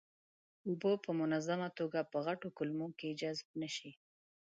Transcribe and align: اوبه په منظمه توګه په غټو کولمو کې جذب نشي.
اوبه 0.67 0.91
په 1.05 1.11
منظمه 1.19 1.67
توګه 1.79 1.99
په 2.11 2.17
غټو 2.25 2.47
کولمو 2.57 2.87
کې 2.99 3.17
جذب 3.21 3.47
نشي. 3.61 3.91